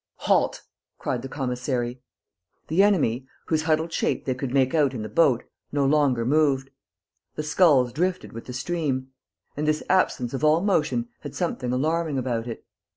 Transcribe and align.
"Halt!" 0.21 0.63
cried 0.97 1.21
the 1.21 1.29
commissary. 1.29 2.01
The 2.69 2.81
enemy, 2.81 3.27
whose 3.45 3.61
huddled 3.61 3.93
shape 3.93 4.25
they 4.25 4.33
could 4.33 4.51
make 4.51 4.73
out 4.73 4.95
in 4.95 5.03
the 5.03 5.09
boat, 5.09 5.43
no 5.71 5.85
longer 5.85 6.25
moved. 6.25 6.71
The 7.35 7.43
sculls 7.43 7.93
drifted 7.93 8.33
with 8.33 8.45
the 8.45 8.53
stream. 8.53 9.09
And 9.55 9.67
this 9.67 9.83
absence 9.89 10.33
of 10.33 10.43
all 10.43 10.61
motion 10.61 11.09
had 11.19 11.35
something 11.35 11.71
alarming 11.71 12.17
about 12.17 12.47
it. 12.47 12.65